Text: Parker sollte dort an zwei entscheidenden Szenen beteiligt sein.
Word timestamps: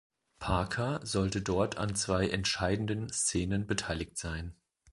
Parker 0.39 0.99
sollte 1.03 1.43
dort 1.43 1.77
an 1.77 1.93
zwei 1.93 2.27
entscheidenden 2.27 3.13
Szenen 3.13 3.67
beteiligt 3.67 4.17
sein. 4.17 4.55